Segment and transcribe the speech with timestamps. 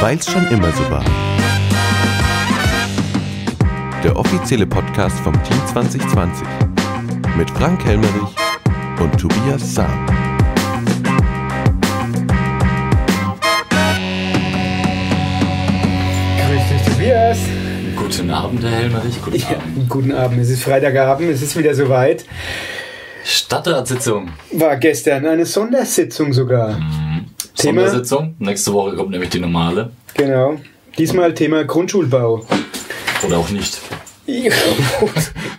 [0.00, 1.04] Weil's schon immer so war.
[4.02, 6.46] Der offizielle Podcast vom Team 2020
[7.36, 8.34] mit Frank Helmerich
[8.98, 10.06] und Tobias Sam.
[16.48, 17.38] Grüß dich, Tobias.
[17.96, 19.22] Guten Abend, Herr Helmerich.
[19.22, 19.88] Guten Ja, Abend.
[19.88, 20.40] guten Abend.
[20.40, 22.24] Es ist Freitagabend, es ist wieder soweit.
[23.24, 24.30] Stadtratssitzung.
[24.52, 26.78] War gestern eine Sondersitzung sogar.
[27.60, 27.82] Thema?
[27.82, 28.34] Sondersitzung.
[28.38, 29.90] Nächste Woche kommt nämlich die normale.
[30.14, 30.58] Genau.
[30.98, 32.46] Diesmal Thema Grundschulbau.
[33.26, 33.80] Oder auch nicht.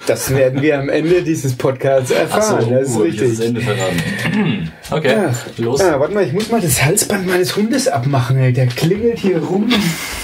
[0.08, 2.70] Das werden wir am Ende dieses Podcasts erfahren.
[2.70, 3.30] das ist uh, richtig.
[3.30, 4.72] das Ende verraten.
[4.92, 5.80] Okay, Ach, los.
[5.80, 8.38] Ah, warte mal, ich muss mal das Halsband meines Hundes abmachen.
[8.38, 8.52] Ey.
[8.52, 9.70] Der klingelt hier rum.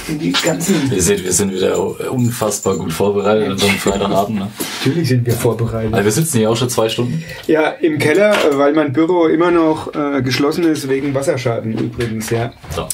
[0.09, 0.91] Die ganzen.
[0.91, 4.39] Ihr seht, wir sind wieder unfassbar gut vorbereitet an so einem Freitagabend.
[4.39, 4.51] Ne?
[4.79, 5.93] Natürlich sind wir vorbereitet.
[5.93, 7.23] Also wir sitzen hier auch schon zwei Stunden.
[7.47, 12.29] Ja, im Keller, äh, weil mein Büro immer noch äh, geschlossen ist wegen Wasserschaden übrigens,
[12.29, 12.51] ja.
[12.75, 12.87] So,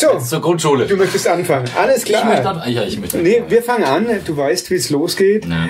[0.00, 0.86] So, jetzt zur Grundschule.
[0.86, 1.66] du möchtest anfangen.
[1.78, 2.62] Alles Ich möchte klar.
[2.62, 3.18] an, ja, ich möchte.
[3.18, 4.06] Nee, wir fangen an.
[4.24, 5.44] Du weißt, wie es losgeht.
[5.46, 5.68] Ja.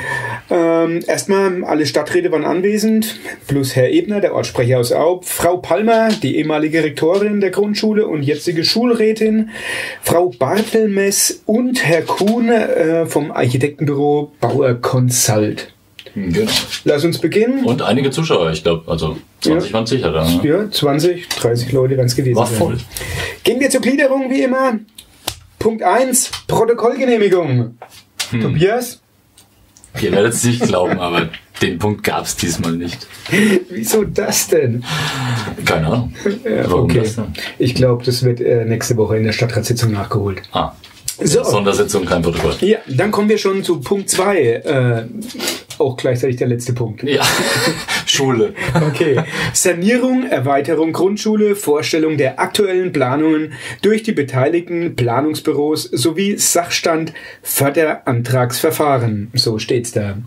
[0.85, 3.17] Ähm, erstmal, alle Stadträte waren anwesend,
[3.49, 8.23] plus Herr Ebner, der Ortssprecher aus Aub, Frau Palmer, die ehemalige Rektorin der Grundschule und
[8.23, 9.51] jetzige Schulrätin,
[10.03, 15.73] Frau Bartelmess und Herr Kuhn äh, vom Architektenbüro Bauer Consult.
[16.15, 16.51] Genau.
[16.85, 17.65] Lass uns beginnen.
[17.65, 19.75] Und einige Zuschauer, ich glaube, also 20 Ja.
[19.75, 20.25] waren sicher da.
[20.29, 20.41] Ne?
[20.43, 22.79] Ja, 20, 30 Leute werden es gewesen War voll.
[23.45, 24.79] Gehen wir zur Gliederung wie immer.
[25.59, 27.77] Punkt 1, Protokollgenehmigung.
[28.31, 28.41] Hm.
[28.41, 29.01] Tobias,
[30.01, 33.07] Ihr werdet es nicht glauben, aber den Punkt gab es diesmal nicht.
[33.71, 34.85] wieso das denn?
[35.65, 36.15] Keine Ahnung.
[36.45, 37.01] Ja, Warum okay.
[37.01, 37.33] das denn?
[37.59, 40.43] Ich glaube, das wird äh, nächste Woche in der Stadtratssitzung nachgeholt.
[40.53, 40.73] Ah,
[41.23, 42.55] So, Sondersitzung, kein Protokoll.
[42.61, 44.39] ja, dann kommen wir schon zu Punkt 2.
[44.39, 45.05] Äh,
[45.81, 47.03] auch gleichzeitig der letzte Punkt.
[47.03, 47.23] Ja,
[48.07, 48.55] Schule.
[48.75, 49.23] Okay.
[49.53, 59.31] Sanierung, Erweiterung Grundschule, Vorstellung der aktuellen Planungen durch die beteiligten Planungsbüros sowie Sachstand Förderantragsverfahren.
[59.35, 60.19] So steht's da.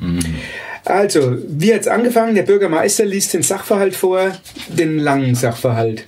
[0.86, 2.36] Also, wie hat's angefangen?
[2.36, 4.34] Der Bürgermeister liest den Sachverhalt vor,
[4.68, 6.04] den langen Sachverhalt.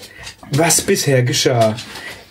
[0.52, 1.76] Was bisher geschah.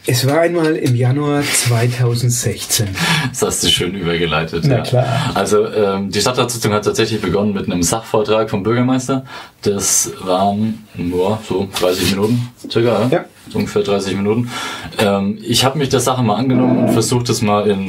[0.06, 2.88] Es war einmal im Januar 2016.
[3.30, 4.64] Das hast du schön übergeleitet.
[4.66, 4.82] Na ja.
[4.82, 5.06] klar.
[5.34, 9.24] Also ähm, die Stadtratssitzung hat tatsächlich begonnen mit einem Sachvortrag vom Bürgermeister.
[9.62, 13.24] Das waren nur so 30 Minuten circa, Ja.
[13.50, 14.50] So ungefähr 30 Minuten.
[14.98, 17.86] Ähm, ich habe mich der Sache mal angenommen und versucht es mal in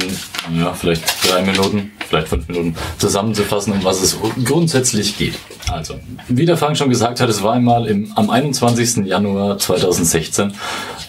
[0.54, 5.34] ja, vielleicht drei Minuten, vielleicht fünf Minuten zusammenzufassen, um was es grundsätzlich geht.
[5.72, 5.94] Also,
[6.28, 9.06] wie der Frank schon gesagt hat, es war einmal im, am 21.
[9.06, 10.52] Januar 2016,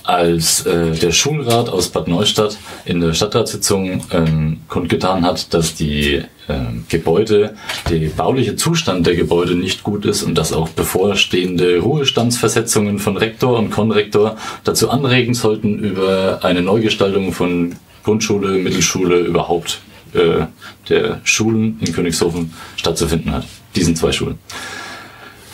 [0.03, 6.23] als äh, der Schulrat aus Bad Neustadt in der Stadtratssitzung ähm, kundgetan hat, dass die
[6.89, 7.55] Gebäude,
[7.89, 13.57] der bauliche Zustand der Gebäude nicht gut ist und dass auch bevorstehende Ruhestandsversetzungen von Rektor
[13.57, 19.81] und Konrektor dazu anregen sollten, über eine Neugestaltung von Grundschule, Mittelschule überhaupt
[20.13, 20.45] äh,
[20.87, 23.45] der Schulen in Königshofen stattzufinden hat.
[23.75, 24.39] Diesen zwei Schulen.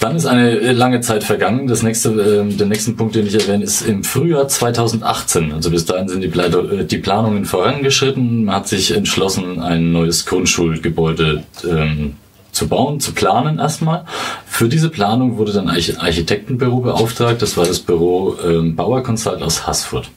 [0.03, 1.66] Dann ist eine äh, lange Zeit vergangen.
[1.68, 5.53] Das nächste, ähm, der nächste Punkt, den ich erwähne, ist im Frühjahr 2018.
[5.53, 8.44] Also bis dahin sind die, Pleito- äh, die Planungen vorangeschritten.
[8.44, 12.16] Man hat sich entschlossen, ein neues Grundschulgebäude ähm,
[12.52, 14.03] zu bauen, zu planen erstmal.
[14.46, 17.42] Für diese Planung wurde dann ein Arch- Architektenbüro beauftragt.
[17.42, 20.09] Das war das Büro ähm, Bauer Consult aus Haßfurt.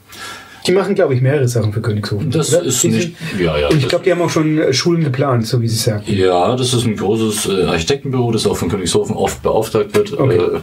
[0.66, 2.30] Die machen, glaube ich, mehrere Sachen für Königshofen.
[2.30, 2.64] Das oder?
[2.64, 3.68] ist nicht, ja, ja.
[3.68, 6.02] Und ich glaube, die haben auch schon äh, Schulen geplant, so wie Sie sagen.
[6.06, 10.12] Ja, das ist ein großes äh, Architektenbüro, das auch von Königshofen oft beauftragt wird.
[10.18, 10.36] Okay.
[10.36, 10.60] Äh,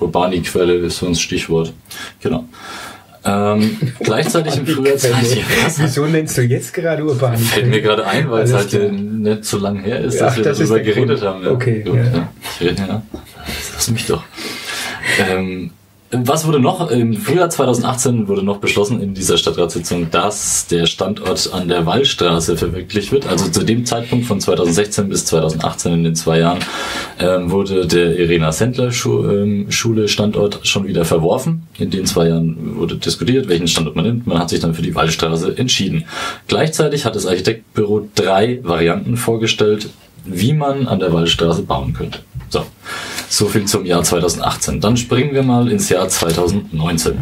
[0.00, 1.72] Urbani-Quelle ist so ein Stichwort.
[2.20, 2.44] Genau.
[3.24, 4.94] Ähm, gleichzeitig im Frühjahr?
[5.76, 7.36] Wieso nennst du jetzt gerade Urban?
[7.36, 8.84] Fällt mir gerade ein, weil es halt klar.
[8.84, 11.22] äh, nicht so lange her ist, Ach, dass wir das darüber geredet Grund.
[11.22, 11.44] haben.
[11.44, 11.50] Ja.
[11.50, 12.66] Okay, Gut, ja.
[12.66, 13.02] ja.
[13.74, 14.22] Lass mich doch.
[15.18, 15.70] Ähm,
[16.10, 16.90] was wurde noch?
[16.90, 22.56] Im Frühjahr 2018 wurde noch beschlossen in dieser Stadtratssitzung, dass der Standort an der Wallstraße
[22.56, 23.26] verwirklicht wird.
[23.26, 26.60] Also zu dem Zeitpunkt von 2016 bis 2018 in den zwei Jahren
[27.20, 31.66] ähm, wurde der Irena Sendler ähm, Schule Standort schon wieder verworfen.
[31.78, 34.26] In den zwei Jahren wurde diskutiert, welchen Standort man nimmt.
[34.26, 36.04] Man hat sich dann für die Wallstraße entschieden.
[36.46, 39.90] Gleichzeitig hat das Architektbüro drei Varianten vorgestellt,
[40.24, 42.20] wie man an der Wallstraße bauen könnte.
[42.48, 42.64] So,
[43.28, 44.80] so viel zum Jahr 2018.
[44.80, 47.18] Dann springen wir mal ins Jahr 2019.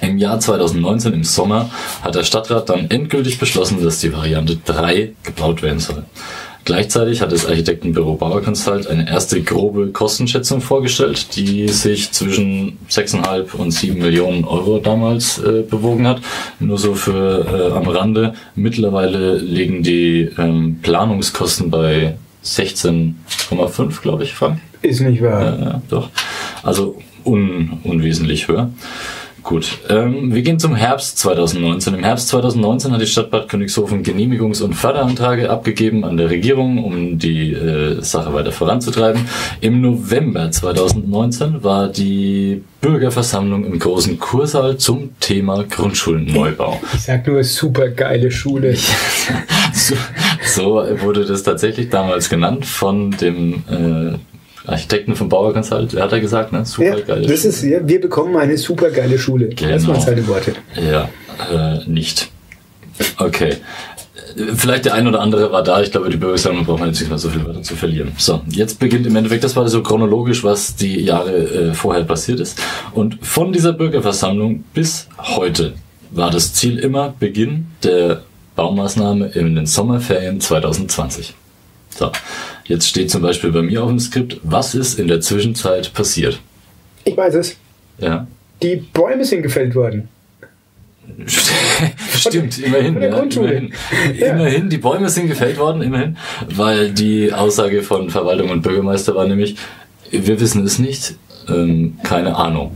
[0.00, 1.70] Im Jahr 2019, im Sommer,
[2.02, 6.04] hat der Stadtrat dann endgültig beschlossen, dass die Variante 3 gebaut werden soll.
[6.66, 13.54] Gleichzeitig hat das Architektenbüro Bauer Consult eine erste grobe Kostenschätzung vorgestellt, die sich zwischen 6,5
[13.54, 16.20] und 7 Millionen Euro damals äh, bewogen hat.
[16.58, 18.34] Nur so für äh, am Rande.
[18.56, 24.58] Mittlerweile liegen die ähm, Planungskosten bei 16,5, glaube ich, Frank.
[24.86, 25.42] Ist nicht wahr.
[25.42, 26.10] Ja, ja, doch.
[26.62, 28.70] Also un, unwesentlich höher.
[29.46, 31.94] Gut, ähm, wir gehen zum Herbst 2019.
[31.94, 36.82] Im Herbst 2019 hat die Stadt Bad Königshofen Genehmigungs- und Förderanträge abgegeben an der Regierung,
[36.82, 39.22] um die äh, Sache weiter voranzutreiben.
[39.60, 46.80] Im November 2019 war die Bürgerversammlung im großen Kursaal zum Thema Grundschulneubau.
[46.94, 48.74] Ich sag nur super geile Schule.
[49.72, 49.94] so,
[50.44, 54.18] so wurde das tatsächlich damals genannt von dem äh,
[54.66, 56.64] Architekten vom Bauer Consult, hat er gesagt, ne?
[56.64, 57.32] Super ja, das Schule.
[57.32, 59.48] Ist, ja, wir bekommen eine super geile Schule.
[59.48, 59.72] Genau.
[59.72, 60.54] Das waren seine Worte.
[60.76, 61.08] Ja,
[61.52, 62.30] äh, nicht.
[63.18, 63.56] Okay.
[64.54, 65.80] Vielleicht der ein oder andere war da.
[65.80, 68.12] Ich glaube, die Bürgersammlung braucht man jetzt nicht mehr so viel weiter zu verlieren.
[68.18, 72.40] So, jetzt beginnt im Endeffekt, das war so chronologisch, was die Jahre äh, vorher passiert
[72.40, 72.60] ist.
[72.92, 75.74] Und von dieser Bürgerversammlung bis heute
[76.10, 78.22] war das Ziel immer Beginn der
[78.56, 81.34] Baumaßnahme in den Sommerferien 2020.
[81.90, 82.10] So,
[82.68, 86.40] jetzt steht zum Beispiel bei mir auf dem Skript, was ist in der Zwischenzeit passiert?
[87.04, 87.56] Ich weiß es.
[87.98, 88.26] Ja.
[88.62, 90.08] Die Bäume sind gefällt worden.
[92.16, 93.00] Stimmt, immerhin.
[93.00, 93.72] Ja, immerhin.
[94.18, 94.32] Ja.
[94.32, 96.16] immerhin, die Bäume sind gefällt worden, immerhin,
[96.48, 99.56] weil die Aussage von Verwaltung und Bürgermeister war nämlich,
[100.10, 101.14] wir wissen es nicht,
[101.48, 102.72] ähm, keine Ahnung.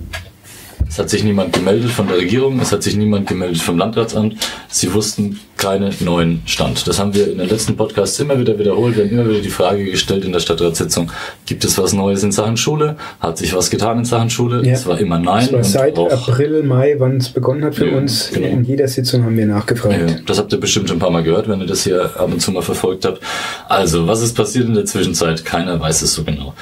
[0.90, 4.34] Es hat sich niemand gemeldet von der Regierung, es hat sich niemand gemeldet vom Landratsamt.
[4.68, 6.84] Sie wussten keinen neuen Stand.
[6.88, 8.96] Das haben wir in den letzten Podcasts immer wieder wiederholt.
[8.96, 11.12] Wir haben immer wieder die Frage gestellt in der Stadtratssitzung,
[11.46, 12.96] gibt es was Neues in Sachen Schule?
[13.20, 14.66] Hat sich was getan in Sachen Schule?
[14.66, 14.72] Ja.
[14.72, 15.48] Es war immer nein.
[15.52, 18.30] Das war seit April, Mai, wann es begonnen hat für ja, uns.
[18.32, 18.48] Genau.
[18.48, 19.94] In jeder Sitzung haben wir nachgefragt.
[19.94, 22.32] Ja, das habt ihr bestimmt schon ein paar Mal gehört, wenn ihr das hier ab
[22.32, 23.20] und zu mal verfolgt habt.
[23.68, 25.44] Also, was ist passiert in der Zwischenzeit?
[25.44, 26.52] Keiner weiß es so genau.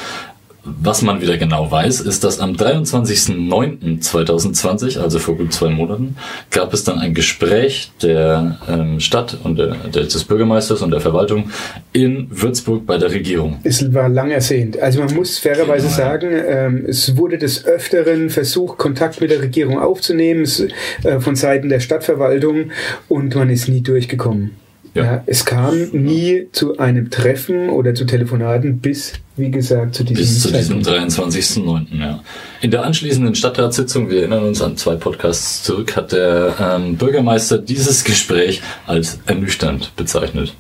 [0.81, 6.17] Was man wieder genau weiß, ist, dass am 23.09.2020, also vor gut zwei Monaten,
[6.50, 11.50] gab es dann ein Gespräch der ähm, Stadt und der, des Bürgermeisters und der Verwaltung
[11.93, 13.59] in Würzburg bei der Regierung.
[13.65, 14.79] Es war lang ersehnt.
[14.79, 15.97] Also man muss fairerweise genau.
[15.97, 20.47] sagen, ähm, es wurde des Öfteren versucht, Kontakt mit der Regierung aufzunehmen
[21.05, 22.70] äh, von Seiten der Stadtverwaltung
[23.09, 24.68] und man ist nie durchgekommen.
[24.99, 25.05] Ja.
[25.05, 25.23] ja.
[25.27, 30.43] es kam nie zu einem Treffen oder zu Telefonaten bis, wie gesagt, zu diesem Bis
[30.43, 31.99] zu diesem 23.09.
[31.99, 32.23] Ja.
[32.61, 37.59] In der anschließenden Stadtratssitzung, wir erinnern uns an zwei Podcasts zurück, hat der ähm, Bürgermeister
[37.59, 40.55] dieses Gespräch als ernüchternd bezeichnet.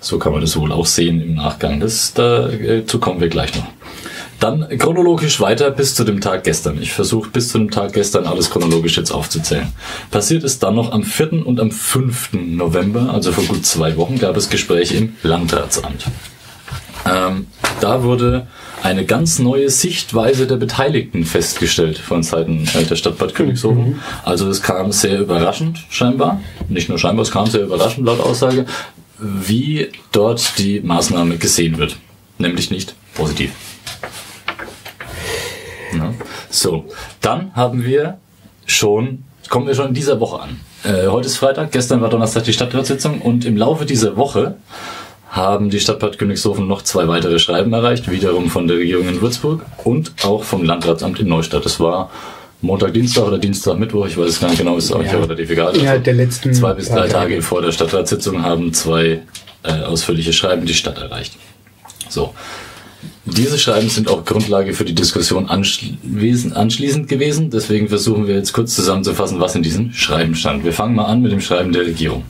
[0.00, 1.80] So kann man das wohl auch sehen im Nachgang.
[1.80, 3.66] Das, dazu kommen wir gleich noch.
[4.40, 6.80] Dann chronologisch weiter bis zu dem Tag gestern.
[6.80, 9.72] Ich versuche bis zu dem Tag gestern alles chronologisch jetzt aufzuzählen.
[10.10, 11.46] Passiert ist dann noch am 4.
[11.46, 12.32] und am 5.
[12.32, 16.04] November, also vor gut zwei Wochen, gab es Gespräche im Landratsamt.
[17.06, 17.46] Ähm,
[17.80, 18.46] da wurde
[18.82, 23.90] eine ganz neue Sichtweise der Beteiligten festgestellt von Seiten äh, der Stadt Bad Königshofen.
[23.90, 24.00] Mhm.
[24.24, 28.66] Also es kam sehr überraschend scheinbar, nicht nur scheinbar, es kam sehr überraschend laut Aussage,
[29.18, 31.96] wie dort die Maßnahme gesehen wird.
[32.38, 33.52] Nämlich nicht positiv.
[35.92, 36.14] Ne?
[36.50, 36.84] So,
[37.20, 38.18] dann haben wir
[38.66, 40.60] schon, kommen wir schon in dieser Woche an.
[40.84, 44.56] Äh, heute ist Freitag, gestern war Donnerstag die Stadtratssitzung und im Laufe dieser Woche
[45.28, 49.66] haben die Stadtbad Königshofen noch zwei weitere Schreiben erreicht, wiederum von der Regierung in Würzburg
[49.84, 51.64] und auch vom Landratsamt in Neustadt.
[51.64, 52.10] Das war
[52.62, 55.12] Montag, Dienstag oder Dienstag, Mittwoch, ich weiß es gar nicht genau, ist auch ja.
[55.12, 55.76] relativ egal.
[55.76, 59.22] Innerhalb der letzten zwei bis drei Tage vor der Stadtratssitzung haben zwei
[59.62, 61.36] äh, ausführliche Schreiben die Stadt erreicht.
[62.08, 62.34] So,
[63.26, 67.50] diese Schreiben sind auch Grundlage für die Diskussion anschließend gewesen.
[67.50, 70.64] Deswegen versuchen wir jetzt kurz zusammenzufassen, was in diesen Schreiben stand.
[70.64, 72.24] Wir fangen mal an mit dem Schreiben der Regierung.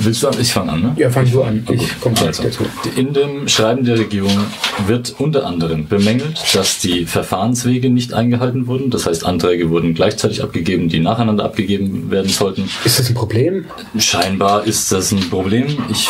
[0.00, 0.34] Willst du an?
[0.40, 0.94] Ich fange an, ne?
[0.96, 1.66] Ja, fang du an.
[1.70, 2.64] Ich komme also, dazu.
[2.96, 4.46] In dem Schreiben der Regierung
[4.86, 8.90] wird unter anderem bemängelt, dass die Verfahrenswege nicht eingehalten wurden.
[8.90, 12.68] Das heißt, Anträge wurden gleichzeitig abgegeben, die nacheinander abgegeben werden sollten.
[12.84, 13.64] Ist das ein Problem?
[13.98, 15.66] Scheinbar ist das ein Problem.
[15.90, 16.08] Ich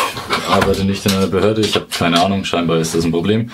[0.50, 2.44] arbeite nicht in einer Behörde, ich habe keine Ahnung.
[2.44, 3.50] Scheinbar ist das ein Problem.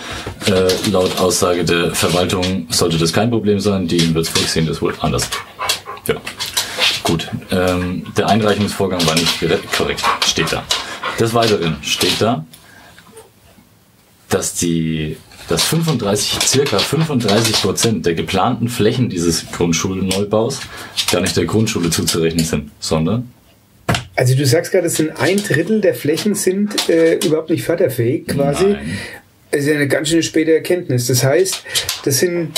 [0.46, 3.86] Äh, laut Aussage der Verwaltung sollte das kein Problem sein.
[3.86, 5.28] Die in Würzburg sehen das wohl anders.
[6.06, 6.16] Ja.
[7.04, 9.38] Gut, ähm, der Einreichungsvorgang war nicht
[9.76, 10.64] korrekt, steht da.
[11.20, 12.44] Des Weiteren steht da,
[14.28, 15.16] dass die
[15.48, 20.60] dass 35, circa 35 Prozent der geplanten Flächen dieses Grundschulneubaus
[21.12, 23.30] gar nicht der Grundschule zuzurechnen sind, sondern
[24.16, 28.28] also du sagst gerade, es sind ein Drittel der Flächen sind äh, überhaupt nicht förderfähig,
[28.28, 28.64] quasi.
[28.64, 28.98] Nein.
[29.50, 31.08] Das ist ja eine ganz schöne späte Erkenntnis.
[31.08, 31.62] Das heißt,
[32.04, 32.52] das sind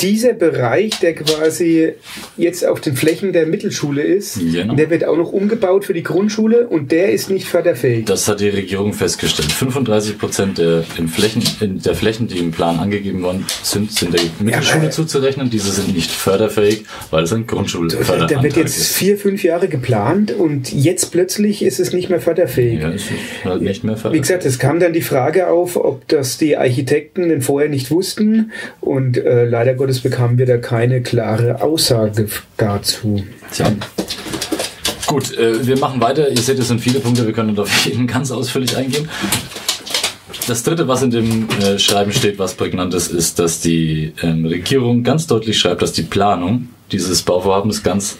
[0.00, 1.92] dieser Bereich, der quasi
[2.36, 4.74] jetzt auf den Flächen der Mittelschule ist, genau.
[4.74, 8.06] der wird auch noch umgebaut für die Grundschule und der ist nicht förderfähig.
[8.06, 9.52] Das hat die Regierung festgestellt.
[9.52, 11.42] 35 Prozent der, Flächen,
[11.82, 15.50] der Flächen, die im Plan angegeben worden sind, sind der Mittelschule ja, zuzurechnen.
[15.50, 18.36] Diese sind nicht förderfähig, weil es ein Grundschulförderantrag ist.
[18.36, 18.92] Da wird jetzt ist.
[18.92, 22.80] vier, fünf Jahre geplant und jetzt plötzlich ist es nicht mehr förderfähig.
[22.80, 22.92] Ja,
[23.44, 24.14] halt nicht mehr förderfähig.
[24.14, 27.90] Wie gesagt, es kam dann die Frage auf, ob das die Architekten denn vorher nicht
[27.90, 33.24] wussten und äh, leider Gottes Gottes bekamen wir da keine klare Aussage dazu.
[33.52, 33.72] Tja.
[35.08, 36.30] Gut, äh, wir machen weiter.
[36.30, 39.08] Ihr seht, es sind viele Punkte, wir können auf jeden ganz ausführlich eingehen.
[40.46, 44.46] Das dritte, was in dem äh, Schreiben steht, was prägnant ist, ist, dass die ähm,
[44.46, 48.16] Regierung ganz deutlich schreibt, dass die Planung dieses Bauvorhabens ganz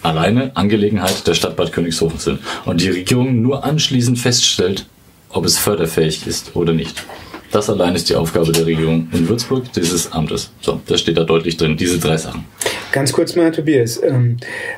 [0.00, 4.86] alleine Angelegenheit der Stadt Bad Königshofen sind und die Regierung nur anschließend feststellt,
[5.28, 7.04] ob es förderfähig ist oder nicht.
[7.50, 10.50] Das allein ist die Aufgabe der Regierung in Würzburg, dieses Amtes.
[10.60, 12.44] So, das steht da deutlich drin, diese drei Sachen.
[12.92, 14.36] Ganz kurz mal, Tobias, ähm,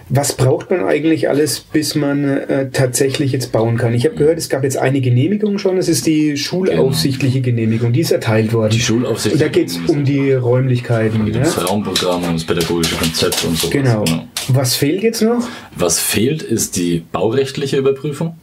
[0.09, 3.95] was braucht man eigentlich alles, bis man äh, tatsächlich jetzt bauen kann?
[3.95, 8.01] Ich habe gehört, es gab jetzt eine Genehmigung schon, es ist die schulaufsichtliche Genehmigung, die
[8.01, 8.73] ist erteilt worden.
[8.73, 11.27] Die schulaufsichtliche Und da geht es um die Räumlichkeiten.
[11.27, 11.41] Ja?
[11.41, 13.71] das Raumprogramm und das pädagogische Konzept und so.
[13.71, 14.05] Genau.
[14.49, 15.47] Was fehlt jetzt noch?
[15.77, 18.37] Was fehlt, ist die baurechtliche Überprüfung.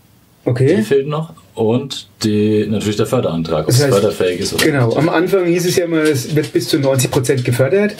[0.45, 0.81] Die Okay.
[0.81, 1.33] fehlt noch.
[1.57, 4.97] Und die, natürlich der Förderantrag, ob Das es heißt- förderfähig ist oder Genau, nicht.
[4.99, 7.95] am Anfang hieß es ja immer, es wird bis zu 90 Prozent gefördert.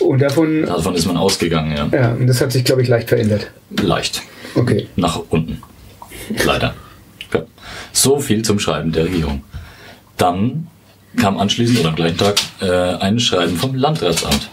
[0.00, 1.88] Und davon, Davon ist man ausgegangen, ja.
[1.92, 3.50] ja, und das hat sich, glaube ich, leicht verändert.
[3.82, 4.22] Leicht.
[4.54, 4.86] Okay.
[4.96, 5.60] Nach unten.
[6.46, 6.74] Leider.
[7.34, 7.42] Ja.
[7.92, 9.44] So viel zum Schreiben der Regierung.
[10.16, 10.68] Dann
[11.20, 12.70] kam anschließend oder am gleichen Tag äh,
[13.02, 14.48] ein Schreiben vom Landratsamt.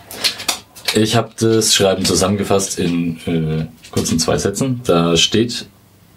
[0.94, 4.82] Ich habe das Schreiben zusammengefasst in äh, kurzen zwei Sätzen.
[4.84, 5.68] Da steht,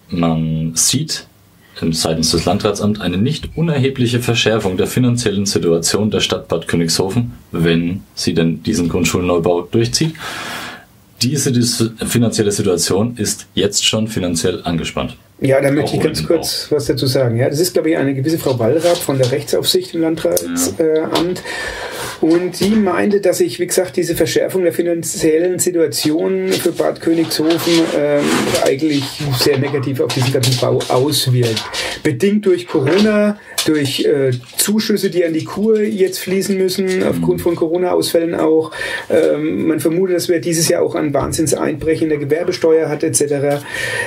[0.08, 1.26] man sieht
[1.92, 8.02] seitens des Landratsamts eine nicht unerhebliche Verschärfung der finanziellen Situation der Stadt Bad Königshofen, wenn
[8.14, 10.14] sie denn diesen Grundschulneubau durchzieht.
[11.22, 15.16] Diese dis- finanzielle Situation ist jetzt schon finanziell angespannt.
[15.40, 17.36] Ja, da möchte ich ganz kurz was dazu sagen.
[17.36, 20.80] Ja, das ist, glaube ich, eine gewisse Frau Wallrath von der Rechtsaufsicht im Landratsamt.
[21.12, 21.42] Amt.
[22.20, 27.72] und sie meinte, dass sich, wie gesagt, diese Verschärfung der finanziellen Situation für Bad Königshofen
[27.98, 28.24] ähm,
[28.64, 29.04] eigentlich
[29.38, 31.62] sehr negativ auf diesen ganzen Bau auswirkt.
[32.02, 37.56] Bedingt durch Corona, durch äh, Zuschüsse, die an die Kur jetzt fließen müssen, aufgrund von
[37.56, 38.70] Corona-Ausfällen auch.
[39.10, 43.64] Ähm, man vermutet, dass wir dieses Jahr auch ein Wahnsinnseinbrechen der Gewerbesteuer hat etc.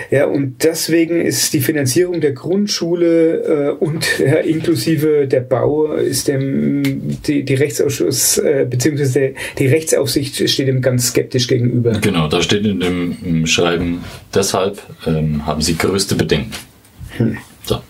[0.10, 6.27] Ja, und deswegen ist die Finanzierung der Grundschule äh, und ja, inklusive der Bau ist
[6.27, 6.83] dem
[7.25, 11.93] die, die Rechtsausschuss äh, der, die Rechtsaufsicht steht dem ganz skeptisch gegenüber.
[12.00, 16.51] Genau, da steht in dem im Schreiben, deshalb ähm, haben sie größte Bedenken.
[17.63, 17.81] So.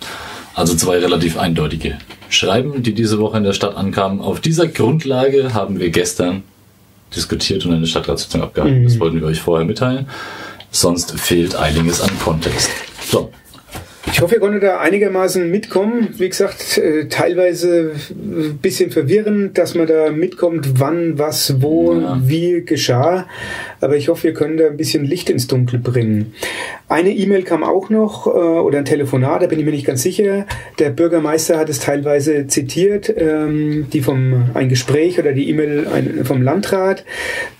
[0.55, 4.21] Also zwei relativ eindeutige Schreiben, die diese Woche in der Stadt ankamen.
[4.21, 6.43] Auf dieser Grundlage haben wir gestern
[7.15, 8.83] diskutiert und eine Stadtratssitzung abgehalten.
[8.83, 10.07] Das wollten wir euch vorher mitteilen.
[10.71, 12.69] Sonst fehlt einiges an Kontext.
[13.09, 13.31] So,
[14.11, 16.09] Ich hoffe, ihr konntet da einigermaßen mitkommen.
[16.17, 22.19] Wie gesagt, äh, teilweise ein bisschen verwirrend, dass man da mitkommt, wann, was, wo, Ja.
[22.21, 23.27] wie geschah.
[23.81, 26.33] Aber ich hoffe, wir können da ein bisschen Licht ins Dunkel bringen.
[26.89, 30.03] Eine E-Mail kam auch noch äh, oder ein Telefonat, da bin ich mir nicht ganz
[30.03, 30.45] sicher.
[30.79, 36.41] Der Bürgermeister hat es teilweise zitiert, ähm, die vom ein Gespräch oder die E-Mail vom
[36.41, 37.03] Landrat,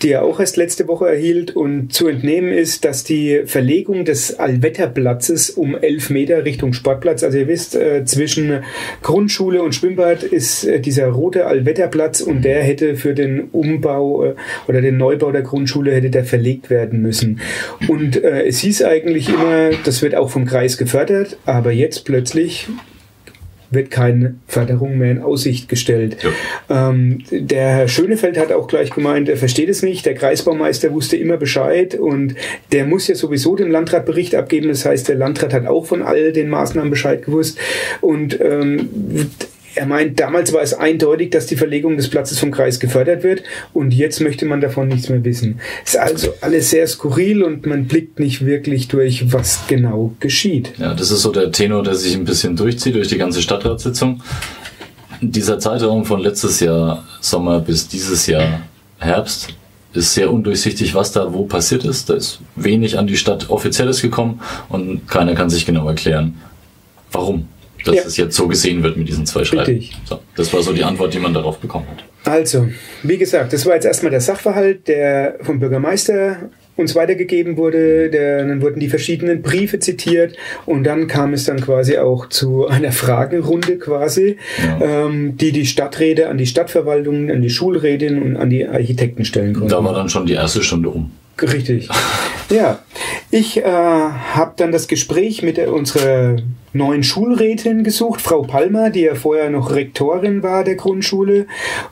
[0.01, 4.39] die er auch erst letzte Woche erhielt und zu entnehmen ist, dass die Verlegung des
[4.39, 8.63] Allwetterplatzes um 11 Meter Richtung Sportplatz, also ihr wisst, äh, zwischen
[9.01, 14.35] Grundschule und Schwimmbad ist äh, dieser rote Allwetterplatz und der hätte für den Umbau
[14.67, 17.39] oder den Neubau der Grundschule hätte der verlegt werden müssen.
[17.87, 22.67] Und äh, es hieß eigentlich immer, das wird auch vom Kreis gefördert, aber jetzt plötzlich
[23.69, 26.17] wird keine Förderung mehr in Aussicht gestellt.
[26.69, 30.05] Ähm, der Herr Schönefeld hat auch gleich gemeint, er versteht es nicht.
[30.05, 32.35] Der Kreisbaumeister wusste immer Bescheid und
[32.71, 34.69] der muss ja sowieso dem Landrat Bericht abgeben.
[34.69, 37.59] Das heißt, der Landrat hat auch von all den Maßnahmen Bescheid gewusst.
[38.01, 38.89] Und ähm,
[39.77, 43.43] er meint, damals war es eindeutig, dass die Verlegung des Platzes vom Kreis gefördert wird
[43.73, 45.59] und jetzt möchte man davon nichts mehr wissen.
[45.85, 50.73] Es ist also alles sehr skurril und man blickt nicht wirklich durch, was genau geschieht.
[50.77, 54.21] Ja, das ist so der Tenor, der sich ein bisschen durchzieht durch die ganze Stadtratssitzung.
[55.21, 58.61] Dieser Zeitraum von letztes Jahr Sommer bis dieses Jahr
[58.99, 59.49] Herbst
[59.93, 62.09] ist sehr undurchsichtig, was da wo passiert ist.
[62.09, 66.35] Da ist wenig an die Stadt Offizielles gekommen und keiner kann sich genau erklären,
[67.11, 67.47] warum
[67.87, 68.01] dass Ja.
[68.05, 69.65] es jetzt so gesehen wird mit diesen zwei Schreiben.
[69.71, 69.95] Richtig.
[70.05, 72.03] So, das war so die Antwort, die man darauf bekommen hat.
[72.31, 72.67] Also,
[73.03, 78.09] wie gesagt, das war jetzt erstmal der Sachverhalt, der vom Bürgermeister uns weitergegeben wurde.
[78.11, 82.67] Der, dann wurden die verschiedenen Briefe zitiert und dann kam es dann quasi auch zu
[82.67, 85.05] einer Fragenrunde quasi, Ja.
[85.07, 89.53] ähm, die die Stadträte an die Stadtverwaltung, an die Schulrätin und an die Architekten stellen
[89.53, 89.69] konnten.
[89.69, 91.11] Da war dann schon die erste Stunde um.
[91.41, 91.89] Richtig.
[92.49, 92.79] Ja,
[93.29, 96.37] ich äh, habe dann das Gespräch mit unserer
[96.71, 101.47] neuen Schulrätin gesucht, Frau Palmer, die ja vorher noch Rektorin war der Grundschule.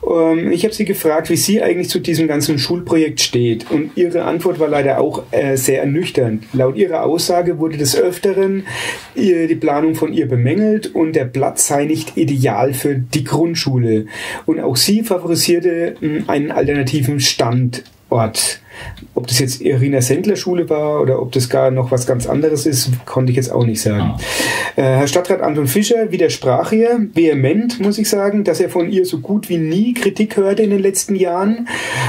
[0.08, 3.70] Ähm, ich habe sie gefragt, wie sie eigentlich zu diesem ganzen Schulprojekt steht.
[3.70, 6.44] Und ihre Antwort war leider auch äh, sehr ernüchternd.
[6.54, 8.66] Laut ihrer Aussage wurde des Öfteren
[9.14, 14.06] ihr, die Planung von ihr bemängelt und der Platz sei nicht ideal für die Grundschule.
[14.46, 18.60] Und auch sie favorisierte mh, einen alternativen Standort.
[19.14, 22.66] Ob das jetzt Irina Sendler Schule war oder ob das gar noch was ganz anderes
[22.66, 24.14] ist, konnte ich jetzt auch nicht sagen.
[24.76, 29.06] Äh, Herr Stadtrat Anton Fischer widersprach ihr vehement, muss ich sagen, dass er von ihr
[29.06, 31.68] so gut wie nie Kritik hörte in den letzten Jahren.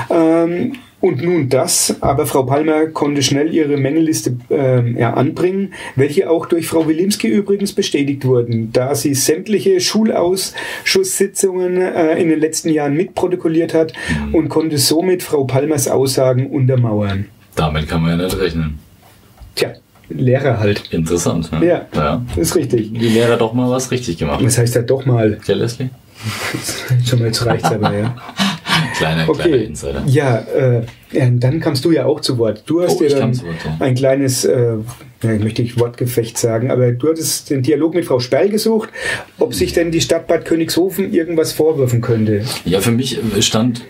[0.09, 6.27] Ähm, und nun das, aber Frau Palmer konnte schnell ihre Mängelliste äh, ja, anbringen, welche
[6.29, 12.69] auch durch Frau Wilimski übrigens bestätigt wurden, da sie sämtliche Schulausschusssitzungen äh, in den letzten
[12.69, 13.93] Jahren mitprotokolliert hat
[14.31, 17.25] und konnte somit Frau Palmers Aussagen untermauern.
[17.55, 18.79] Damit kann man ja nicht rechnen.
[19.53, 19.73] Tja,
[20.09, 20.91] Lehrer halt.
[20.91, 21.51] Interessant.
[21.51, 21.65] Ne?
[21.65, 22.25] Ja, ja.
[22.37, 22.93] ist richtig.
[22.93, 24.43] Die Lehrer doch mal was richtig gemacht.
[24.43, 25.37] Was heißt ja doch mal?
[25.45, 25.89] Ja, Leslie?
[27.05, 28.15] Schon mal jetzt reicht's aber, ja.
[28.97, 29.63] Kleiner, kleiner Okay.
[29.65, 30.03] Insider.
[30.07, 30.81] Ja, äh,
[31.31, 32.63] dann kamst du ja auch zu Wort.
[32.65, 33.77] Du hast Oh, dir dann Wort, ja.
[33.85, 34.73] ein kleines, äh,
[35.23, 38.89] ich möchte nicht Wortgefecht sagen, aber du hattest den Dialog mit Frau Sperl gesucht,
[39.39, 42.43] ob sich denn die Stadt Bad Königshofen irgendwas vorwürfen könnte.
[42.65, 43.81] Ja, für mich stand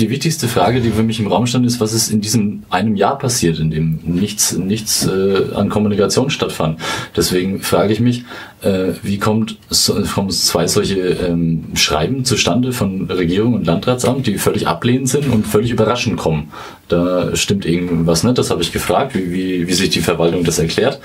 [0.00, 2.96] die wichtigste Frage, die für mich im Raum stand, ist, was ist in diesem einem
[2.96, 6.80] Jahr passiert, in dem nichts, nichts äh, an Kommunikation stattfand.
[7.16, 8.24] Deswegen frage ich mich,
[8.62, 14.38] äh, wie kommt so, kommen zwei solche ähm, Schreiben zustande von Regierung und Landratsamt, die
[14.38, 16.50] völlig ablehnend sind und völlig überraschend kommen.
[16.88, 20.58] Da stimmt irgendwas nicht, das habe ich gefragt, wie, wie, wie sich die Verwaltung das
[20.58, 21.00] erklärt.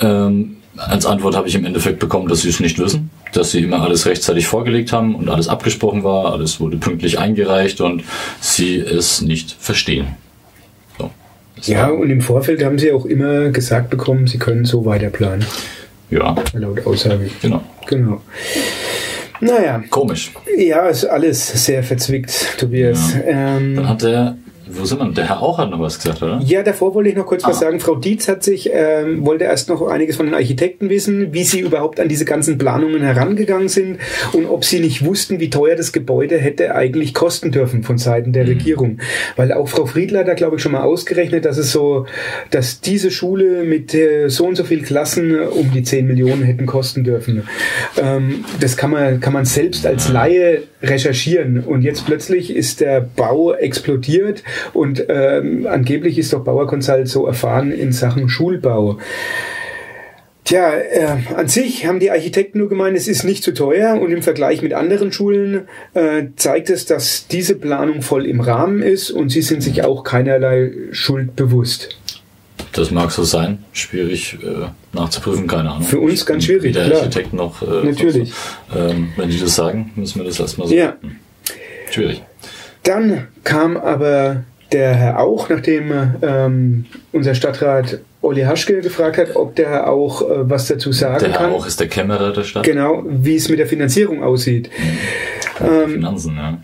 [0.00, 3.62] Ähm, als Antwort habe ich im Endeffekt bekommen, dass sie es nicht wissen, dass sie
[3.62, 8.04] immer alles rechtzeitig vorgelegt haben und alles abgesprochen war, alles wurde pünktlich eingereicht und
[8.40, 10.06] sie es nicht verstehen.
[10.98, 11.10] So.
[11.62, 15.44] Ja, und im Vorfeld haben sie auch immer gesagt bekommen, sie können so weiter planen,
[16.10, 17.28] ja, laut Aussage.
[17.42, 17.62] genau.
[17.86, 18.22] Genau.
[19.40, 20.32] Naja, Komisch.
[20.56, 23.14] ja, ist alles sehr verzwickt, Tobias.
[23.24, 24.36] Ähm, Dann hat der,
[24.70, 25.08] wo sind wir?
[25.12, 26.40] Der Herr auch hat noch was gesagt, oder?
[26.44, 27.60] Ja, davor wollte ich noch kurz was Ah.
[27.60, 27.80] sagen.
[27.80, 31.60] Frau Dietz hat sich, ähm, wollte erst noch einiges von den Architekten wissen, wie sie
[31.60, 33.98] überhaupt an diese ganzen Planungen herangegangen sind
[34.32, 38.28] und ob sie nicht wussten, wie teuer das Gebäude hätte eigentlich kosten dürfen von Seiten
[38.30, 38.32] Mhm.
[38.34, 38.98] der Regierung.
[39.36, 42.06] Weil auch Frau Friedler hat da, glaube ich, schon mal ausgerechnet, dass es so,
[42.50, 46.42] dass diese Schule mit äh, so und so viel Klassen äh, um die 10 Millionen
[46.42, 47.42] hätten kosten dürfen.
[48.00, 51.60] Ähm, das kann man, kann man selbst als Laie recherchieren.
[51.60, 57.26] Und jetzt plötzlich ist der Bau explodiert und ähm, angeblich ist doch Bauer Consult so
[57.26, 58.98] erfahren in Sachen Schulbau.
[60.48, 64.10] Tja, äh, an sich haben die Architekten nur gemeint, es ist nicht zu teuer und
[64.10, 69.10] im Vergleich mit anderen Schulen äh, zeigt es, dass diese Planung voll im Rahmen ist
[69.10, 71.98] und sie sind sich auch keinerlei Schuld bewusst.
[72.78, 73.64] Das mag so sein.
[73.72, 75.82] Schwierig äh, nachzuprüfen, keine Ahnung.
[75.82, 77.00] Für uns ganz schwierig, weder klar.
[77.00, 77.60] Architekt noch.
[77.60, 78.32] Äh, Natürlich.
[78.68, 78.92] was.
[78.92, 80.74] Ähm, wenn die das sagen, müssen wir das erstmal so.
[80.74, 80.94] Ja.
[81.00, 81.16] Hm.
[81.90, 82.22] Schwierig.
[82.84, 89.56] Dann kam aber der Herr Auch, nachdem ähm, unser Stadtrat Olli Haschke gefragt hat, ob
[89.56, 91.52] der Herr Auch äh, was dazu sagen Der Herr kann.
[91.52, 92.62] auch ist der Kämmerer der Stadt.
[92.62, 94.70] Genau, wie es mit der Finanzierung aussieht.
[95.88, 96.58] Finanzen, ja.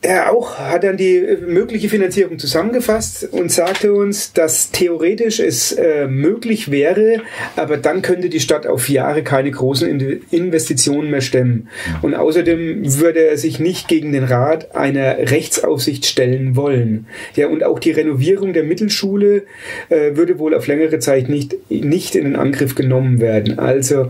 [0.00, 5.72] Er auch hat dann die äh, mögliche Finanzierung zusammengefasst und sagte uns, dass theoretisch es
[5.72, 7.22] äh, möglich wäre,
[7.56, 11.68] aber dann könnte die Stadt auf Jahre keine großen In Investitionen mehr stemmen.
[12.02, 17.06] Und außerdem würde er sich nicht gegen den Rat einer Rechtsaufsicht stellen wollen.
[17.34, 19.42] Ja, und auch die Renovierung der Mittelschule
[19.88, 23.58] äh, würde wohl auf längere Zeit nicht, nicht in den Angriff genommen werden.
[23.58, 24.08] Also,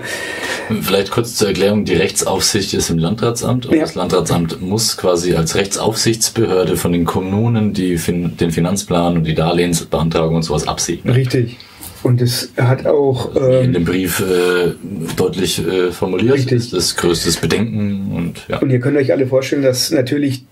[0.83, 3.81] Vielleicht kurz zur Erklärung, die Rechtsaufsicht ist im Landratsamt und Ja.
[3.81, 9.35] das Landratsamt muss quasi als Rechtsaufsichtsbehörde von den Kommunen die fin den Finanzplan und die
[9.35, 11.15] Darlehensbeantragung und sowas absegnen.
[11.15, 11.57] richtig.
[12.05, 13.35] Und es hat auch...
[13.35, 14.73] Wie in Ähm, dem Brief äh,
[15.17, 16.57] deutlich äh, formuliert Richtig.
[16.57, 18.59] ist das größtes Bedenken und ja.
[18.59, 20.45] Und ihr könnt euch alle vorstellen, dass natürlich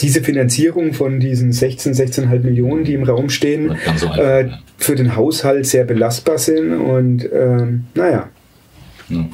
[0.00, 4.58] diese Finanzierung von diesen 16, 16,5 Millionen, die im Raum stehen, so einfach, äh, ja.
[4.76, 6.74] für den Haushalt sehr belastbar sind.
[6.74, 8.28] Und ähm, naja.
[9.08, 9.28] Ja.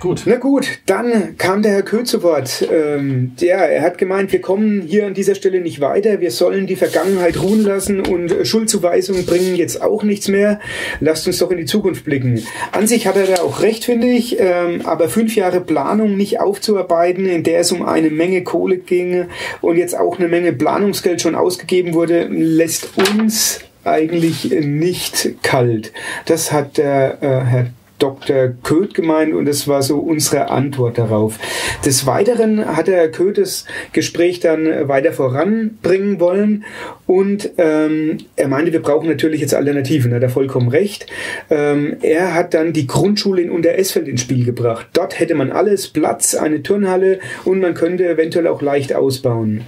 [0.00, 0.22] Gut.
[0.24, 2.66] Na gut, dann kam der Herr Köh zu Wort.
[2.72, 6.22] Ähm, ja, er hat gemeint, wir kommen hier an dieser Stelle nicht weiter.
[6.22, 10.58] Wir sollen die Vergangenheit ruhen lassen und Schuldzuweisungen bringen jetzt auch nichts mehr.
[11.00, 12.42] Lasst uns doch in die Zukunft blicken.
[12.72, 14.40] An sich hat er da auch recht, finde ich.
[14.40, 19.26] Ähm, aber fünf Jahre Planung nicht aufzuarbeiten, in der es um eine Menge Kohle ging
[19.60, 25.92] und jetzt auch eine Menge Planungsgeld schon ausgegeben wurde, lässt uns eigentlich nicht kalt.
[26.24, 27.66] Das hat der äh, Herr
[28.00, 28.48] Dr.
[28.62, 31.38] Köth gemeint und das war so unsere Antwort darauf.
[31.84, 36.64] Des Weiteren hat Herr Köth das Gespräch dann weiter voranbringen wollen
[37.06, 41.06] und ähm, er meinte, wir brauchen natürlich jetzt Alternativen, hat er vollkommen recht.
[41.50, 44.88] Ähm, er hat dann die Grundschule in Unteresfeld ins Spiel gebracht.
[44.92, 49.62] Dort hätte man alles, Platz, eine Turnhalle und man könnte eventuell auch leicht ausbauen.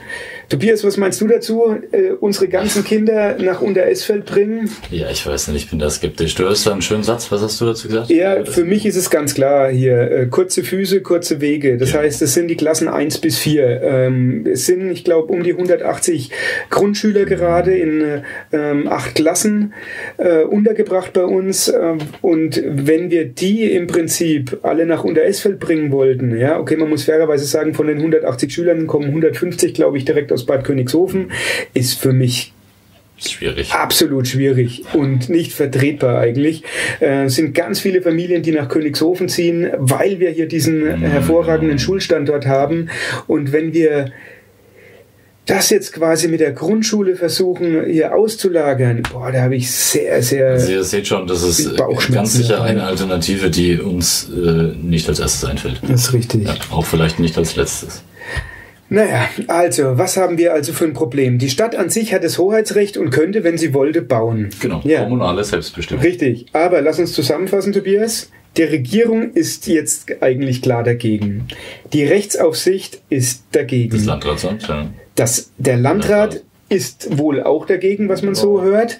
[0.52, 1.78] Tobias, was meinst du dazu?
[1.92, 4.68] Äh, unsere ganzen Kinder nach Unteresfeld bringen?
[4.90, 6.34] Ja, ich weiß nicht, ich bin da skeptisch.
[6.34, 8.10] Du hast da einen schönen Satz, was hast du dazu gesagt?
[8.10, 11.78] Ja, für mich ist es ganz klar hier, äh, kurze Füße, kurze Wege.
[11.78, 12.00] Das ja.
[12.00, 13.80] heißt, es sind die Klassen 1 bis 4.
[13.82, 16.30] Ähm, es sind, ich glaube, um die 180
[16.68, 19.72] Grundschüler gerade in ähm, acht Klassen
[20.18, 21.68] äh, untergebracht bei uns.
[21.68, 26.90] Ähm, und wenn wir die im Prinzip alle nach Unteresfeld bringen wollten, ja, okay, man
[26.90, 30.64] muss fairerweise sagen, von den 180 Schülern kommen 150, glaube ich, direkt aus aus Bad
[30.64, 31.32] Königshofen
[31.74, 32.52] ist für mich
[33.24, 33.72] Schwierig.
[33.72, 36.64] Absolut schwierig und nicht vertretbar eigentlich.
[36.98, 41.02] Äh, es sind ganz viele Familien, die nach Königshofen ziehen, weil wir hier diesen mhm.
[41.02, 42.88] hervorragenden Schulstandort haben.
[43.28, 44.10] Und wenn wir
[45.46, 50.50] das jetzt quasi mit der Grundschule versuchen, hier auszulagern, boah, da habe ich sehr, sehr.
[50.50, 51.76] Also ihr seht schon, das ist
[52.12, 55.80] ganz sicher eine Alternative, die uns äh, nicht als erstes einfällt.
[55.82, 56.48] Das ist richtig.
[56.48, 58.02] Ja, auch vielleicht nicht als letztes.
[58.92, 61.38] Naja, also, was haben wir also für ein Problem?
[61.38, 64.50] Die Stadt an sich hat das Hoheitsrecht und könnte, wenn sie wollte, bauen.
[64.60, 65.04] Genau, ja.
[65.04, 66.04] kommunale Selbstbestimmung.
[66.04, 68.30] Richtig, aber lass uns zusammenfassen, Tobias.
[68.58, 71.48] Die Regierung ist jetzt eigentlich klar dagegen.
[71.94, 73.96] Die Rechtsaufsicht ist dagegen.
[73.96, 74.90] Das Landratsamt, ja.
[75.14, 78.98] Das, der Landrat ist wohl auch dagegen, was man so hört.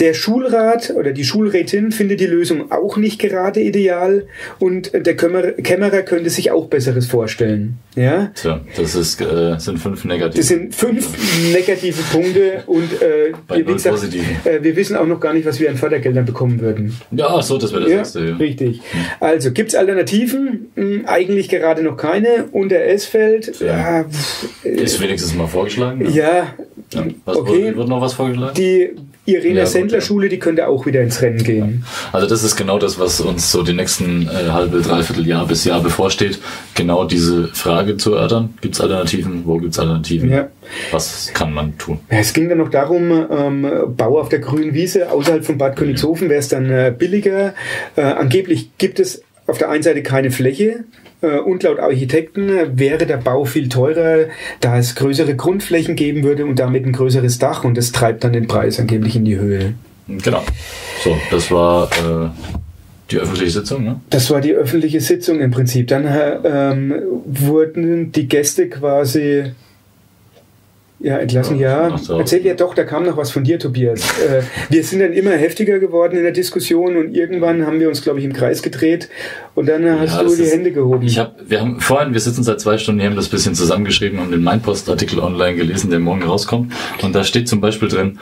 [0.00, 4.26] Der Schulrat oder die Schulrätin findet die Lösung auch nicht gerade ideal
[4.58, 7.78] und der Kämmerer könnte sich auch Besseres vorstellen.
[7.94, 8.32] Ja?
[8.34, 10.38] Tja, das ist, äh, sind fünf negative.
[10.38, 11.10] Das sind fünf
[11.52, 14.02] negative Punkte und äh, wir, gesagt,
[14.44, 16.96] äh, wir, wissen auch noch gar nicht, was wir an Fördergeldern bekommen würden.
[17.10, 18.24] Ja, so, das wäre das ja, erste.
[18.24, 18.36] Ja.
[18.36, 18.80] Richtig.
[18.90, 19.00] Hm.
[19.20, 20.70] Also, gibt es Alternativen?
[20.74, 22.46] Hm, eigentlich gerade noch keine.
[22.52, 23.60] Unter Esfeld.
[23.60, 24.04] Ja, ja,
[24.64, 26.10] ist wenigstens mal vorgeschlagen.
[26.12, 26.54] Ja.
[26.92, 27.06] ja.
[27.24, 27.76] Was, okay.
[27.76, 28.54] Wird noch was vorgeschlagen?
[28.56, 28.90] Die
[29.24, 31.84] Irena ja, Sendler Schule, die könnte auch wieder ins Rennen gehen.
[32.10, 35.64] Also das ist genau das, was uns so die nächsten äh, halbe, dreiviertel Jahr bis
[35.64, 36.40] Jahr bevorsteht.
[36.74, 38.54] Genau diese Frage zu erörtern.
[38.60, 39.42] Gibt es Alternativen?
[39.44, 40.30] Wo gibt es Alternativen?
[40.30, 40.48] Ja.
[40.90, 42.00] Was kann man tun?
[42.10, 45.76] Ja, es ging dann noch darum, ähm, Bau auf der grünen Wiese außerhalb von Bad
[45.76, 47.54] Königshofen wäre es dann äh, billiger.
[47.94, 50.84] Äh, angeblich gibt es auf der einen Seite keine Fläche,
[51.28, 54.26] und laut Architekten wäre der Bau viel teurer,
[54.60, 58.32] da es größere Grundflächen geben würde und damit ein größeres Dach und das treibt dann
[58.32, 59.74] den Preis angeblich in die Höhe.
[60.08, 60.42] Genau.
[61.02, 62.28] So, das war äh,
[63.10, 64.00] die öffentliche Sitzung, ne?
[64.10, 65.88] Das war die öffentliche Sitzung im Prinzip.
[65.88, 69.52] Dann äh, ähm, wurden die Gäste quasi
[71.02, 71.96] ja, entlassen, ja.
[71.98, 72.18] So.
[72.18, 74.00] Erzähl ja doch, da kam noch was von dir, Tobias.
[74.20, 78.02] äh, wir sind dann immer heftiger geworden in der Diskussion und irgendwann haben wir uns,
[78.02, 79.08] glaube ich, im Kreis gedreht
[79.54, 81.06] und dann hast ja, du die ist, Hände gehoben.
[81.06, 84.20] Ich habe, wir haben vorhin, wir sitzen seit zwei Stunden, wir haben das bisschen zusammengeschrieben,
[84.20, 86.72] haben den Mindpost-Artikel online gelesen, der morgen rauskommt.
[87.02, 88.18] Und da steht zum Beispiel drin,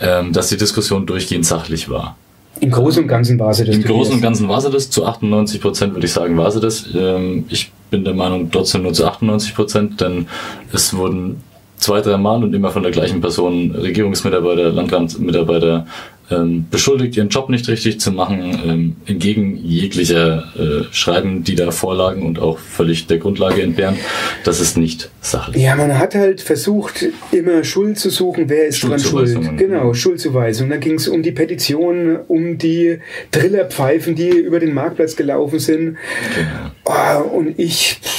[0.00, 2.16] ähm, dass die Diskussion durchgehend sachlich war.
[2.60, 3.76] Im Großen und Ganzen war sie das.
[3.76, 4.88] Im Großen und Ganzen war sie das.
[4.88, 6.86] Zu 98 Prozent würde ich sagen, war sie das.
[6.94, 10.26] Ähm, ich bin der Meinung, trotzdem nur zu 98 Prozent, denn
[10.72, 11.42] es wurden
[11.76, 15.86] zwei, drei Mal und immer von der gleichen Person, Regierungsmitarbeiter, Landratmitarbeiter,
[16.30, 21.70] ähm, beschuldigt, ihren Job nicht richtig zu machen, ähm, entgegen jeglicher äh, Schreiben, die da
[21.70, 23.96] vorlagen und auch völlig der Grundlage entbehren.
[24.44, 25.62] Das ist nicht sachlich.
[25.62, 29.38] Ja, man hat halt versucht, immer Schuld zu suchen, wer ist dran schuld.
[29.56, 30.68] Genau, Schuldzuweisung.
[30.68, 32.98] Da ging es um die Petition, um die
[33.30, 35.96] Trillerpfeifen, die über den Marktplatz gelaufen sind.
[36.34, 36.70] Genau.
[36.84, 38.15] Oh, und ich pff,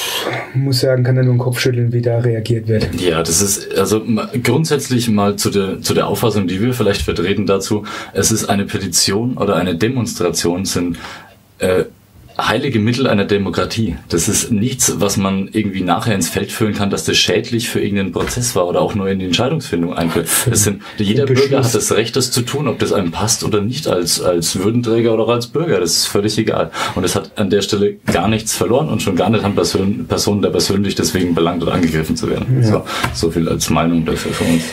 [0.53, 2.99] muss sagen, kann da nur den Kopf schütteln, wie da reagiert wird.
[2.99, 4.01] Ja, das ist also
[4.43, 8.65] grundsätzlich mal zu der, zu der Auffassung, die wir vielleicht vertreten dazu, es ist eine
[8.65, 10.97] Petition oder eine Demonstration, sind
[11.59, 11.85] äh,
[12.37, 13.95] heilige Mittel einer Demokratie.
[14.09, 17.79] Das ist nichts, was man irgendwie nachher ins Feld führen kann, dass das schädlich für
[17.79, 19.95] irgendeinen Prozess war oder auch nur in die Entscheidungsfindung.
[20.49, 23.61] Es sind, jeder Bürger hat das Recht, das zu tun, ob das einem passt oder
[23.61, 25.79] nicht, als, als Würdenträger oder als Bürger.
[25.79, 26.71] Das ist völlig egal.
[26.95, 30.05] Und es hat an der Stelle gar nichts verloren und schon gar nicht an Person,
[30.07, 32.61] Personen da persönlich deswegen belangt oder angegriffen zu werden.
[32.61, 32.67] Ja.
[32.67, 34.63] So, so viel als Meinung dafür von uns.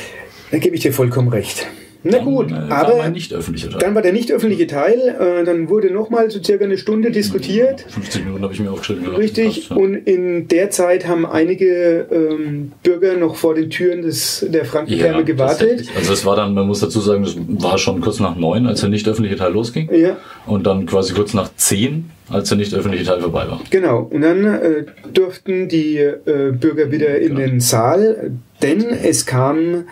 [0.50, 1.66] Da gebe ich dir vollkommen recht.
[2.06, 6.30] Na gut, dann, äh, aber dann war der nicht öffentliche Teil, äh, dann wurde nochmal
[6.30, 7.86] so circa eine Stunde diskutiert.
[7.88, 9.06] 15 Minuten habe ich mir aufgeschrieben.
[9.16, 9.76] Richtig, ja.
[9.76, 15.18] und in der Zeit haben einige ähm, Bürger noch vor den Türen des, der Frankentherme
[15.18, 15.86] ja, gewartet.
[15.96, 18.80] Also es war dann, man muss dazu sagen, das war schon kurz nach neun, als
[18.80, 19.88] der nicht öffentliche Teil losging.
[19.94, 20.18] Ja.
[20.46, 23.60] Und dann quasi kurz nach zehn, als der nicht öffentliche Teil vorbei war.
[23.70, 27.40] Genau, und dann äh, durften die äh, Bürger wieder in genau.
[27.40, 29.84] den Saal, denn es kam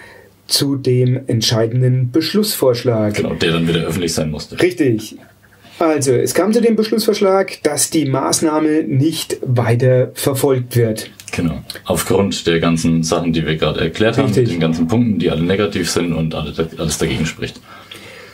[0.53, 3.15] zu dem entscheidenden Beschlussvorschlag.
[3.15, 4.61] Genau, der dann wieder öffentlich sein musste.
[4.61, 5.17] Richtig.
[5.79, 11.11] Also, es kam zu dem Beschlussvorschlag, dass die Maßnahme nicht weiter verfolgt wird.
[11.33, 11.63] Genau.
[11.85, 14.51] Aufgrund der ganzen Sachen, die wir gerade erklärt haben, Richtig.
[14.51, 17.59] den ganzen Punkten, die alle negativ sind und alle, alles dagegen spricht.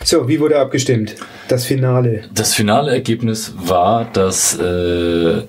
[0.04, 1.14] So, wie wurde abgestimmt?
[1.46, 2.24] Das Finale.
[2.34, 5.42] Das finale Ergebnis war, dass äh,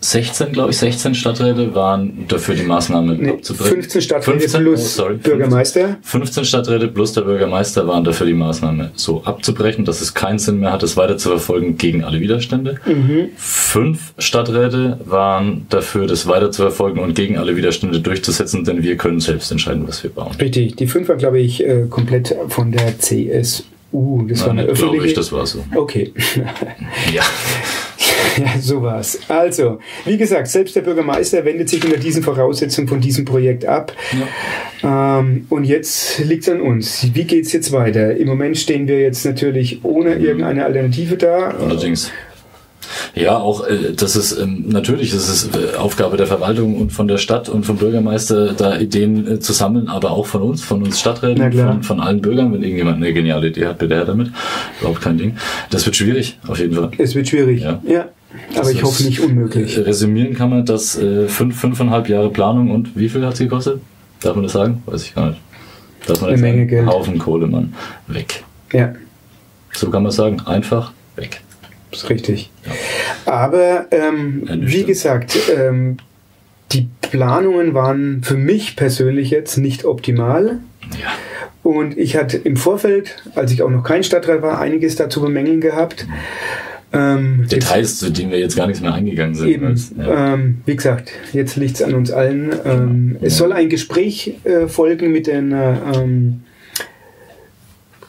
[0.00, 3.74] 16, glaube ich, 16 Stadträte waren dafür, die Maßnahme Nee, abzubrechen.
[3.82, 5.96] 15 Stadträte 15, plus oh, sorry, Bürgermeister.
[6.02, 10.60] 15 Stadträte plus der Bürgermeister waren dafür, die Maßnahme so abzubrechen, dass es keinen Sinn
[10.60, 12.76] mehr hat, es weiter zu verfolgen gegen alle Widerstände.
[12.86, 13.30] Mhm.
[13.36, 18.96] Fünf Stadträte waren dafür, das weiter zu verfolgen und gegen alle Widerstände durchzusetzen, denn wir
[18.96, 20.32] können selbst entscheiden, was wir bauen.
[20.40, 20.76] Richtig.
[20.76, 23.64] Die fünf war, glaube ich, äh, komplett von der CSU.
[24.28, 25.06] Das war Nein, eine nicht, glaube öffentliche.
[25.06, 25.64] ich, das war so.
[25.74, 26.12] Okay.
[27.12, 27.22] Ja.
[28.38, 29.18] Ja, so war's.
[29.28, 33.92] Also, wie gesagt, selbst der Bürgermeister wendet sich unter diesen Voraussetzungen von diesem Projekt ab.
[34.82, 37.08] Ähm, und jetzt liegt's an uns.
[37.14, 38.16] Wie geht's jetzt weiter?
[38.16, 41.48] Im Moment stehen wir jetzt natürlich ohne irgendeine Alternative da.
[41.50, 42.10] Allerdings.
[43.14, 47.08] Ja, auch äh, das ist ähm, natürlich, das ist äh, Aufgabe der Verwaltung und von
[47.08, 50.82] der Stadt und vom Bürgermeister, da Ideen äh, zu sammeln, aber auch von uns, von
[50.82, 54.30] uns Stadträten, von, von allen Bürgern, wenn irgendjemand eine geniale Idee hat, bitte her damit.
[54.80, 55.36] Überhaupt kein Ding.
[55.70, 56.90] Das wird schwierig, auf jeden Fall.
[56.98, 57.62] Es wird schwierig.
[57.62, 57.82] Ja.
[57.86, 58.08] Ja.
[58.30, 59.76] Aber Das ich hoffe nicht unmöglich.
[59.78, 63.44] Äh, Resümieren kann man, dass äh, fünf, fünfeinhalb Jahre Planung und wie viel hat sie
[63.44, 63.80] gekostet?
[64.20, 64.82] Darf man das sagen?
[64.86, 65.40] Weiß ich gar nicht.
[66.06, 66.68] Darf man Eine das Menge sagen?
[66.68, 66.86] Geld.
[66.86, 67.74] Haufen Kohle, Mann.
[68.06, 68.44] Weg.
[68.72, 68.94] Ja.
[69.72, 70.40] So kann man sagen.
[70.40, 71.40] Einfach weg.
[71.90, 72.50] ist richtig.
[73.24, 75.96] Aber ähm, Ja, wie gesagt, ähm,
[76.72, 80.58] die Planungen waren für mich persönlich jetzt nicht optimal.
[81.00, 81.08] Ja.
[81.62, 85.60] Und ich hatte im Vorfeld, als ich auch noch kein Stadtrat war, einiges dazu bemängeln
[85.60, 86.06] gehabt.
[86.92, 89.48] Ähm, Details, zu denen wir jetzt gar nichts mehr eingegangen sind.
[89.48, 90.34] Eben, ja.
[90.34, 92.50] ähm, wie gesagt, jetzt liegt es an uns allen.
[92.64, 96.42] Ähm, es soll ein Gespräch äh, folgen mit den äh, ähm,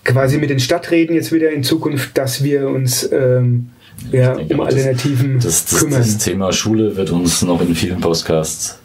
[0.06, 3.70] quasi mit den Stadträten jetzt wieder in Zukunft, dass wir uns ähm,
[4.12, 6.00] ja, denke, um Alternativen Das, das, kümmern.
[6.00, 8.79] das Thema Schule wird uns noch in vielen Podcasts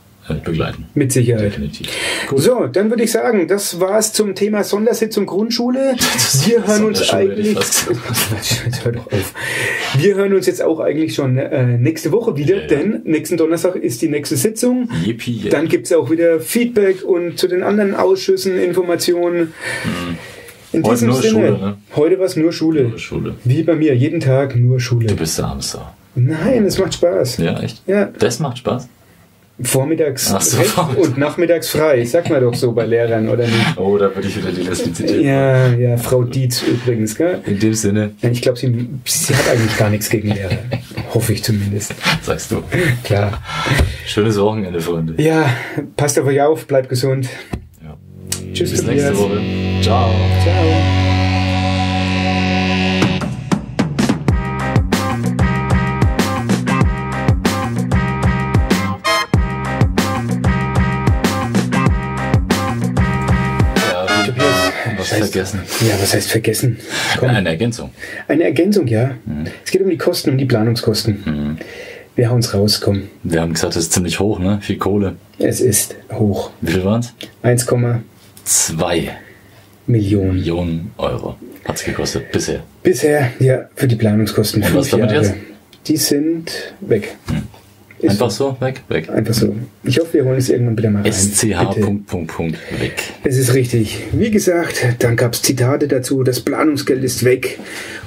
[0.45, 0.87] begleiten.
[0.95, 1.45] mit Sicherheit.
[1.45, 1.89] Definitiv.
[2.29, 2.41] Gut.
[2.41, 5.95] So, dann würde ich sagen, das war's zum Thema Sondersitzung Grundschule.
[6.47, 7.57] Wir hören uns eigentlich.
[8.85, 9.35] hör doch auf.
[9.99, 13.77] Wir hören uns jetzt auch eigentlich schon äh, nächste Woche wieder, Ja, denn nächsten Donnerstag
[13.77, 14.89] ist die nächste Sitzung.
[15.05, 15.51] Yippie, yeah.
[15.51, 19.53] Dann gibt's auch wieder Feedback und zu den anderen Ausschüssen Informationen.
[20.73, 21.77] In Heute diesem nur Sinne, Schule, ne?
[21.95, 22.83] heute war's nur Schule.
[22.89, 23.35] Nur Schule.
[23.45, 25.07] Wie bei mir, jeden Tag nur Schule.
[25.07, 25.87] Du bist der Sau.
[26.17, 27.39] Nein, es macht Spaß.
[27.39, 27.83] Ja, echt?
[27.87, 28.89] Ja, Das macht Spaß.
[29.63, 30.57] Vormittags so.
[30.59, 32.05] recht und nachmittags frei.
[32.05, 33.77] Sagt man doch so bei Lehrern, oder nicht?
[33.77, 35.25] Oh, da würde ich wieder die Leslie zitieren.
[35.25, 37.41] Ja, ja, Frau Dietz übrigens, gell?
[37.47, 40.59] In dem Sinne, Ich glaube, sie, sie hat eigentlich gar nichts gegen Lehrer.
[41.15, 41.95] Hoffe ich zumindest.
[42.23, 42.63] sagst du.
[43.05, 43.41] Klar.
[44.07, 45.23] Schönes Wochenende, Freunde.
[45.23, 45.49] Ja,
[45.97, 47.29] passt auf euch auf, bleibt gesund.
[47.83, 47.97] Ja.
[48.53, 49.17] Tschüss, Bis nächste.
[49.17, 49.41] Woche.
[49.83, 50.11] Ciao.
[50.43, 50.94] Ciao.
[65.19, 65.33] Scheiße.
[65.33, 65.61] vergessen.
[65.81, 66.79] Ja, was heißt vergessen?
[67.19, 67.31] Komm.
[67.31, 67.91] Eine Ergänzung.
[68.29, 69.13] Eine Ergänzung, ja.
[69.25, 69.47] Mhm.
[69.65, 71.59] Es geht um die Kosten, um die Planungskosten.
[72.17, 73.09] Wir hauen's raus, komm.
[73.25, 74.59] Wir haben gesagt, das ist ziemlich hoch, ne?
[74.63, 75.17] Viel Kohle.
[75.39, 76.51] Es ist hoch.
[76.61, 77.13] Wie viel waren es?
[77.43, 77.67] 1,
[78.45, 79.11] Zwei
[79.87, 80.35] Millionen.
[80.35, 82.63] Millionen Euro hat es gekostet bisher.
[82.83, 84.63] Bisher, ja, für die Planungskosten.
[84.63, 85.25] Und was damit Jahre.
[85.25, 85.35] jetzt?
[85.87, 87.17] Die sind weg.
[87.27, 87.35] Ist
[88.11, 89.09] Einfach so, weg, weg.
[89.11, 89.55] Einfach so.
[89.83, 91.13] Ich hoffe, wir holen es irgendwann wieder mal rein.
[91.13, 91.81] SCH.
[91.81, 92.95] Punkt, Punkt, Punkt, weg.
[93.25, 93.99] Es ist richtig.
[94.13, 97.59] Wie gesagt, dann gab es Zitate dazu, das Planungsgeld ist weg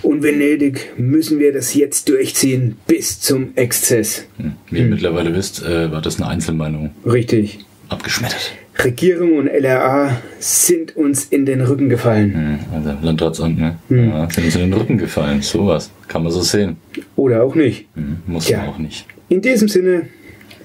[0.01, 4.25] und wenn nötig, müssen wir das jetzt durchziehen bis zum Exzess.
[4.37, 4.53] Hm.
[4.69, 6.91] Wie ihr mittlerweile wisst, äh, war das eine Einzelmeinung.
[7.05, 7.59] Richtig.
[7.89, 8.51] Abgeschmettert.
[8.83, 12.33] Regierung und LRA sind uns in den Rücken gefallen.
[12.33, 13.75] Hm, Also Landratsamt, ne?
[13.87, 14.09] Hm.
[14.09, 15.41] Ja, sind uns in den Rücken gefallen.
[15.41, 15.89] Sowas.
[16.07, 16.77] Kann man so sehen.
[17.15, 17.87] Oder auch nicht.
[17.95, 19.05] Hm, muss man auch nicht.
[19.29, 20.07] In diesem Sinne,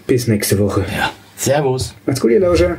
[0.07, 0.85] bis nächste Woche.
[0.97, 1.11] Ja.
[1.37, 1.97] Servus.
[2.07, 2.79] Macht's gut, ihr Lauscher.